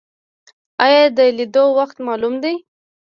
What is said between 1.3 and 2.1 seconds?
لیدلو وخت